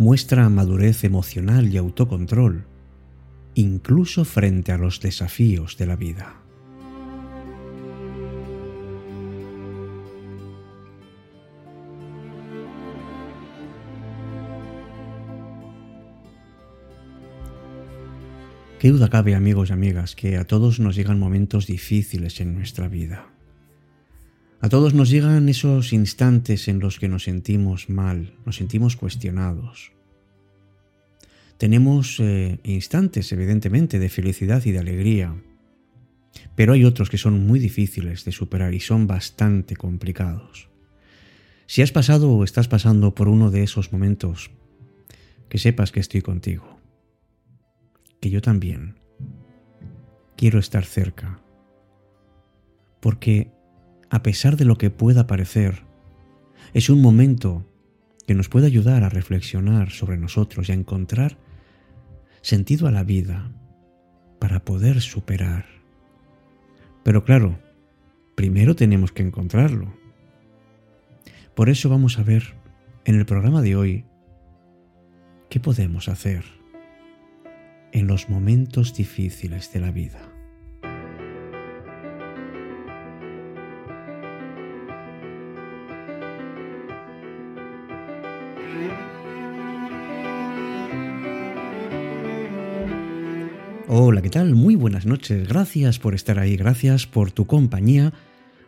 [0.00, 2.64] muestra madurez emocional y autocontrol,
[3.54, 6.36] incluso frente a los desafíos de la vida.
[18.78, 22.88] Qué duda cabe, amigos y amigas, que a todos nos llegan momentos difíciles en nuestra
[22.88, 23.26] vida.
[24.62, 29.92] A todos nos llegan esos instantes en los que nos sentimos mal, nos sentimos cuestionados.
[31.60, 35.36] Tenemos eh, instantes, evidentemente, de felicidad y de alegría,
[36.56, 40.70] pero hay otros que son muy difíciles de superar y son bastante complicados.
[41.66, 44.50] Si has pasado o estás pasando por uno de esos momentos,
[45.50, 46.80] que sepas que estoy contigo
[48.22, 48.96] que yo también
[50.34, 51.40] quiero estar cerca.
[53.00, 53.50] Porque,
[54.08, 55.82] a pesar de lo que pueda parecer,
[56.72, 57.66] es un momento
[58.26, 61.49] que nos puede ayudar a reflexionar sobre nosotros y a encontrar
[62.42, 63.50] sentido a la vida
[64.38, 65.66] para poder superar.
[67.02, 67.58] Pero claro,
[68.34, 69.94] primero tenemos que encontrarlo.
[71.54, 72.54] Por eso vamos a ver
[73.04, 74.04] en el programa de hoy
[75.48, 76.44] qué podemos hacer
[77.92, 80.29] en los momentos difíciles de la vida.
[93.92, 94.54] Hola, ¿qué tal?
[94.54, 95.48] Muy buenas noches.
[95.48, 98.12] Gracias por estar ahí, gracias por tu compañía.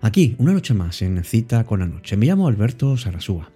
[0.00, 2.16] Aquí, una noche más en Cita con la Noche.
[2.16, 3.52] Me llamo Alberto Sarasúa.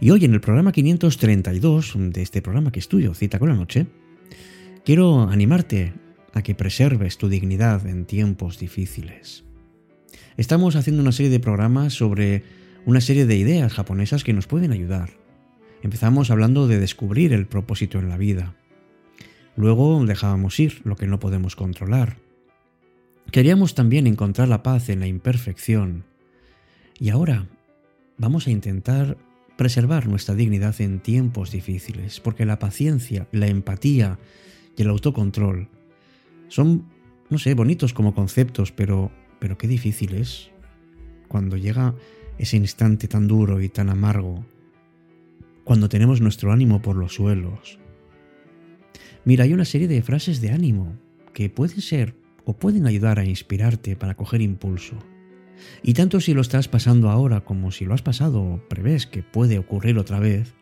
[0.00, 3.88] Y hoy en el programa 532 de este programa que estudio, Cita con la Noche,
[4.84, 5.94] Quiero animarte
[6.32, 9.42] a que preserves tu dignidad en tiempos difíciles.
[10.36, 12.44] Estamos haciendo una serie de programas sobre
[12.86, 15.10] una serie de ideas japonesas que nos pueden ayudar.
[15.82, 18.54] Empezamos hablando de descubrir el propósito en la vida.
[19.60, 22.16] Luego dejábamos ir lo que no podemos controlar.
[23.30, 26.04] Queríamos también encontrar la paz en la imperfección.
[26.98, 27.46] Y ahora
[28.16, 29.18] vamos a intentar
[29.58, 34.18] preservar nuestra dignidad en tiempos difíciles, porque la paciencia, la empatía
[34.78, 35.68] y el autocontrol
[36.48, 36.86] son,
[37.28, 39.10] no sé, bonitos como conceptos, pero,
[39.40, 40.50] pero qué difícil es
[41.28, 41.94] cuando llega
[42.38, 44.42] ese instante tan duro y tan amargo,
[45.64, 47.79] cuando tenemos nuestro ánimo por los suelos.
[49.24, 50.96] Mira, hay una serie de frases de ánimo
[51.32, 52.14] que pueden ser
[52.44, 54.98] o pueden ayudar a inspirarte para coger impulso.
[55.82, 59.22] Y tanto si lo estás pasando ahora como si lo has pasado o prevés que
[59.22, 60.54] puede ocurrir otra vez,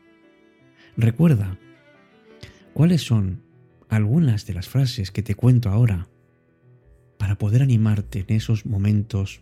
[0.97, 1.59] recuerda
[2.75, 3.43] cuáles son
[3.89, 6.09] algunas de las frases que te cuento ahora
[7.17, 9.41] para poder animarte en esos momentos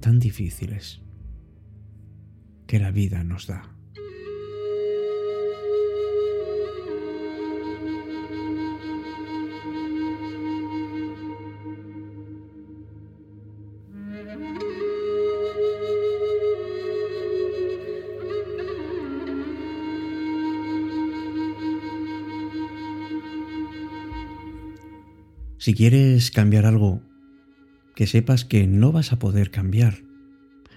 [0.00, 1.00] tan difíciles
[2.66, 3.74] que la vida nos da.
[25.62, 27.02] Si quieres cambiar algo,
[27.94, 29.98] que sepas que no vas a poder cambiar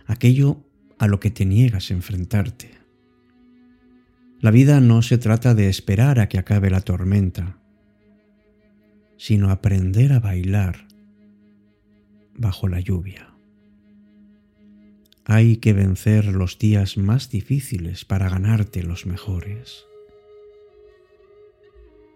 [0.05, 0.63] aquello
[0.99, 2.69] a lo que te niegas a enfrentarte.
[4.39, 7.57] La vida no se trata de esperar a que acabe la tormenta,
[9.17, 10.87] sino aprender a bailar
[12.35, 13.33] bajo la lluvia.
[15.25, 19.83] Hay que vencer los días más difíciles para ganarte los mejores.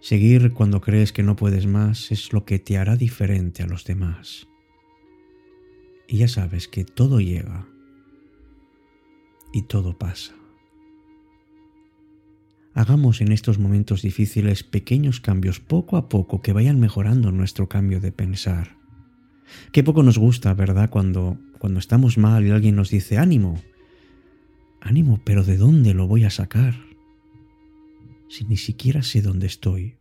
[0.01, 3.83] Seguir cuando crees que no puedes más es lo que te hará diferente a los
[3.83, 4.47] demás.
[6.07, 7.67] Y ya sabes que todo llega
[9.53, 10.33] y todo pasa.
[12.73, 17.99] Hagamos en estos momentos difíciles pequeños cambios poco a poco que vayan mejorando nuestro cambio
[17.99, 18.77] de pensar.
[19.73, 20.89] Qué poco nos gusta, ¿verdad?
[20.89, 23.61] Cuando, cuando estamos mal y alguien nos dice ánimo.
[24.79, 26.88] Ánimo, pero ¿de dónde lo voy a sacar?
[28.29, 29.97] Si ni siquiera sé dónde estoy?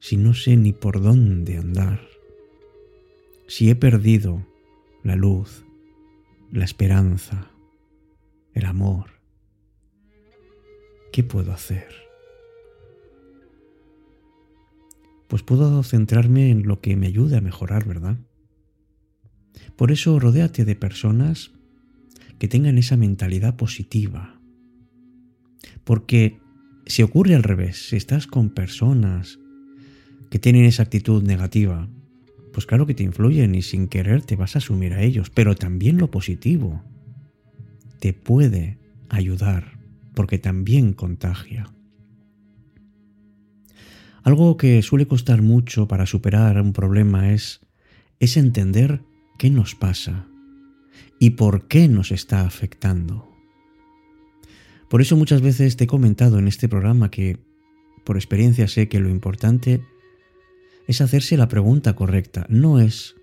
[0.00, 2.00] Si no sé ni por dónde andar?
[3.46, 4.46] Si he perdido
[5.04, 5.64] la luz,
[6.50, 7.50] la esperanza,
[8.52, 9.10] el amor,
[11.12, 11.88] ¿qué puedo hacer?
[15.28, 18.18] Pues puedo centrarme en lo que me ayude a mejorar, ¿verdad?
[19.76, 21.52] Por eso rodéate de personas
[22.40, 24.40] que tengan esa mentalidad positiva,
[25.84, 26.39] porque
[26.90, 29.38] si ocurre al revés, si estás con personas
[30.28, 31.88] que tienen esa actitud negativa,
[32.52, 35.54] pues claro que te influyen y sin querer te vas a asumir a ellos, pero
[35.54, 36.82] también lo positivo
[38.00, 38.78] te puede
[39.08, 39.78] ayudar
[40.14, 41.72] porque también contagia.
[44.24, 47.60] Algo que suele costar mucho para superar un problema es,
[48.18, 49.02] es entender
[49.38, 50.26] qué nos pasa
[51.20, 53.29] y por qué nos está afectando.
[54.90, 57.38] Por eso muchas veces te he comentado en este programa que
[58.02, 59.84] por experiencia sé que lo importante
[60.88, 62.44] es hacerse la pregunta correcta.
[62.48, 63.14] No es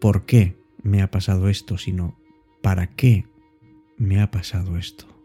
[0.00, 2.16] por qué me ha pasado esto, sino
[2.62, 3.26] para qué
[3.98, 5.15] me ha pasado esto.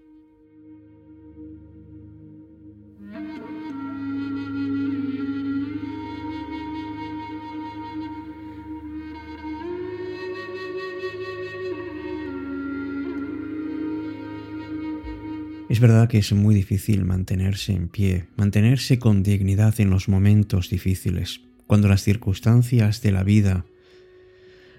[15.72, 20.70] Es verdad que es muy difícil mantenerse en pie, mantenerse con dignidad en los momentos
[20.70, 23.66] difíciles, cuando las circunstancias de la vida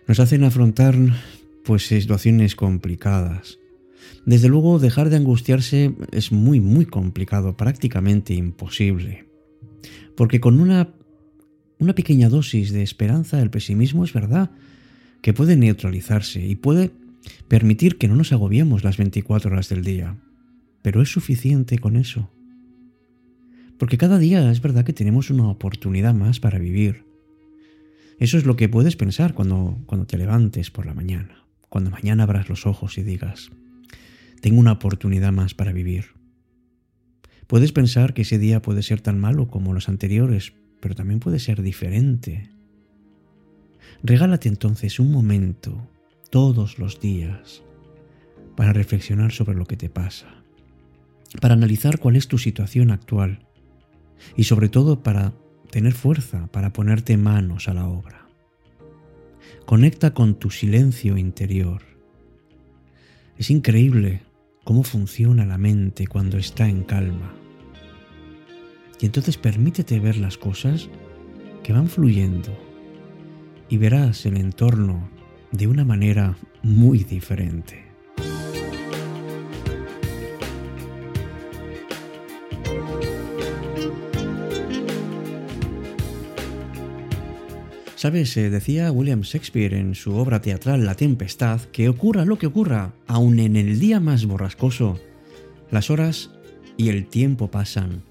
[0.06, 0.94] nos hacen afrontar
[1.64, 3.58] pues situaciones complicadas.
[4.26, 9.24] Desde luego dejar de angustiarse es muy muy complicado, prácticamente imposible.
[10.14, 10.92] Porque con una
[11.78, 14.50] una pequeña dosis de esperanza el pesimismo es verdad
[15.22, 16.90] que puede neutralizarse y puede
[17.48, 20.18] permitir que no nos agobiemos las 24 horas del día.
[20.82, 22.30] Pero es suficiente con eso.
[23.78, 27.04] Porque cada día es verdad que tenemos una oportunidad más para vivir.
[28.18, 32.24] Eso es lo que puedes pensar cuando, cuando te levantes por la mañana, cuando mañana
[32.24, 33.50] abras los ojos y digas,
[34.40, 36.06] tengo una oportunidad más para vivir.
[37.46, 41.38] Puedes pensar que ese día puede ser tan malo como los anteriores, pero también puede
[41.38, 42.50] ser diferente.
[44.02, 45.88] Regálate entonces un momento,
[46.30, 47.62] todos los días,
[48.56, 50.41] para reflexionar sobre lo que te pasa
[51.40, 53.46] para analizar cuál es tu situación actual
[54.36, 55.32] y sobre todo para
[55.70, 58.28] tener fuerza para ponerte manos a la obra.
[59.64, 61.82] Conecta con tu silencio interior.
[63.38, 64.22] Es increíble
[64.64, 67.34] cómo funciona la mente cuando está en calma.
[69.00, 70.88] Y entonces permítete ver las cosas
[71.62, 72.56] que van fluyendo
[73.68, 75.08] y verás el entorno
[75.50, 77.91] de una manera muy diferente.
[88.02, 92.48] Sabes, eh, decía William Shakespeare en su obra teatral La Tempestad, que ocurra lo que
[92.48, 94.98] ocurra, aun en el día más borrascoso,
[95.70, 96.32] las horas
[96.76, 98.02] y el tiempo pasan.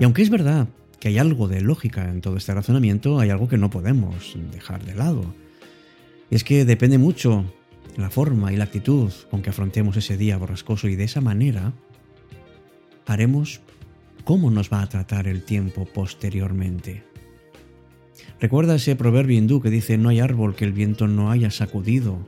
[0.00, 0.68] Y aunque es verdad
[0.98, 4.86] que hay algo de lógica en todo este razonamiento, hay algo que no podemos dejar
[4.86, 5.34] de lado.
[6.30, 7.44] Y es que depende mucho
[7.98, 11.74] la forma y la actitud con que afrontemos ese día borrascoso y de esa manera
[13.04, 13.60] haremos
[14.24, 17.15] cómo nos va a tratar el tiempo posteriormente.
[18.40, 22.18] Recuerda ese proverbio hindú que dice no hay árbol que el viento no haya sacudido.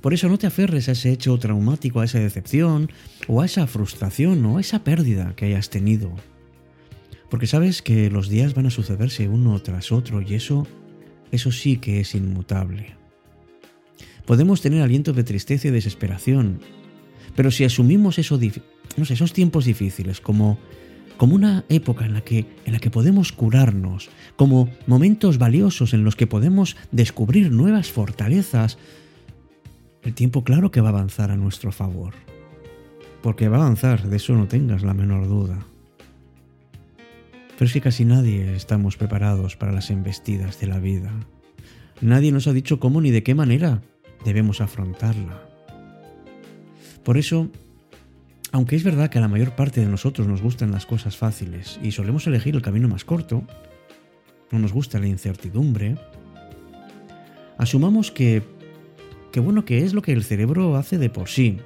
[0.00, 2.90] Por eso no te aferres a ese hecho traumático, a esa decepción,
[3.28, 6.14] o a esa frustración, o a esa pérdida que hayas tenido.
[7.30, 10.66] Porque sabes que los días van a sucederse uno tras otro y eso,
[11.32, 12.94] eso sí que es inmutable.
[14.26, 16.60] Podemos tener aliento de tristeza y desesperación,
[17.34, 18.38] pero si asumimos eso,
[18.96, 20.58] esos tiempos difíciles como
[21.16, 26.04] como una época en la, que, en la que podemos curarnos, como momentos valiosos en
[26.04, 28.78] los que podemos descubrir nuevas fortalezas,
[30.02, 32.14] el tiempo claro que va a avanzar a nuestro favor.
[33.22, 35.58] Porque va a avanzar, de eso no tengas la menor duda.
[37.58, 41.10] Pero es que casi nadie estamos preparados para las embestidas de la vida.
[42.02, 43.82] Nadie nos ha dicho cómo ni de qué manera
[44.24, 45.42] debemos afrontarla.
[47.02, 47.48] Por eso,
[48.52, 51.78] aunque es verdad que a la mayor parte de nosotros nos gustan las cosas fáciles
[51.82, 53.42] y solemos elegir el camino más corto,
[54.50, 55.96] no nos gusta la incertidumbre,
[57.58, 58.42] asumamos que,
[59.32, 61.58] que bueno, que es lo que el cerebro hace de por sí.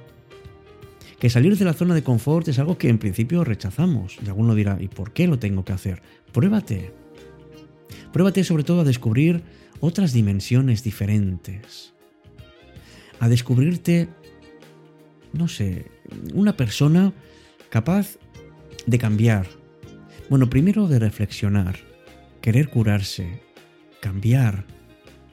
[1.19, 4.17] Que salir de la zona de confort es algo que en principio rechazamos.
[4.25, 6.01] Y alguno dirá, ¿y por qué lo tengo que hacer?
[6.31, 6.91] Pruébate.
[8.11, 9.43] Pruébate sobre todo a descubrir
[9.81, 11.93] otras dimensiones diferentes.
[13.19, 14.09] A descubrirte,
[15.31, 15.91] no sé,
[16.33, 17.13] una persona
[17.69, 18.17] capaz
[18.85, 19.47] de cambiar.
[20.29, 21.77] Bueno, primero de reflexionar,
[22.41, 23.41] querer curarse,
[24.01, 24.65] cambiar,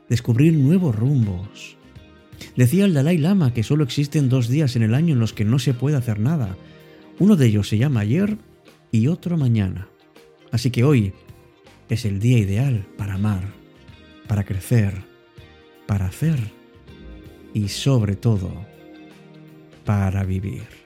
[0.08, 1.76] descubrir nuevos rumbos.
[2.56, 5.44] Decía el Dalai Lama que solo existen dos días en el año en los que
[5.44, 6.56] no se puede hacer nada.
[7.18, 8.38] Uno de ellos se llama ayer
[8.92, 9.88] y otro mañana.
[10.50, 11.12] Así que hoy
[11.88, 13.42] es el día ideal para amar,
[14.26, 14.94] para crecer,
[15.86, 16.38] para hacer
[17.54, 18.66] y sobre todo
[19.88, 20.77] para vivir.